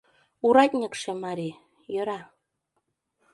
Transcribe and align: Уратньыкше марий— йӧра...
Уратньыкше 0.45 1.11
марий— 1.23 1.55
йӧра... 1.93 2.19